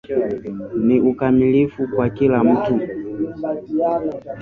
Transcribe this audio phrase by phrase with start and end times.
[0.85, 2.79] Ni ukamilifu kwa kila mtu